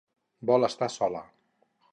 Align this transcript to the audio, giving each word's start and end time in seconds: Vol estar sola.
Vol 0.51 0.67
estar 0.69 0.89
sola. 0.95 1.25